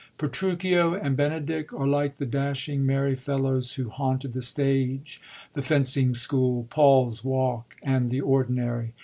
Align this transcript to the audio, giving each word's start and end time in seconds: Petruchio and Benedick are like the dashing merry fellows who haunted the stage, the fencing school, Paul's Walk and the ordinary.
Petruchio 0.17 0.95
and 0.95 1.15
Benedick 1.15 1.71
are 1.79 1.85
like 1.85 2.15
the 2.15 2.25
dashing 2.25 2.83
merry 2.87 3.15
fellows 3.15 3.75
who 3.75 3.89
haunted 3.89 4.33
the 4.33 4.41
stage, 4.41 5.21
the 5.53 5.61
fencing 5.61 6.15
school, 6.15 6.65
Paul's 6.71 7.23
Walk 7.23 7.75
and 7.83 8.09
the 8.09 8.21
ordinary. 8.21 8.95